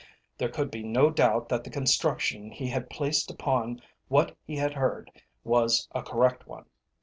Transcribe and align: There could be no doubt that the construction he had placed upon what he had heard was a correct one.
There 0.39 0.49
could 0.49 0.71
be 0.71 0.81
no 0.81 1.11
doubt 1.11 1.47
that 1.49 1.63
the 1.63 1.69
construction 1.69 2.49
he 2.49 2.69
had 2.69 2.89
placed 2.89 3.29
upon 3.29 3.83
what 4.07 4.35
he 4.47 4.55
had 4.55 4.73
heard 4.73 5.11
was 5.43 5.87
a 5.93 6.01
correct 6.01 6.47
one. 6.47 6.65